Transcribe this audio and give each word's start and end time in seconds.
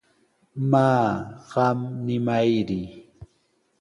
Maa, 0.71 1.05
qam 1.51 1.77
nimayri. 2.05 2.81